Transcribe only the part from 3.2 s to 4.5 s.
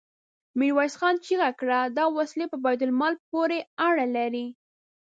پورې اړه لري.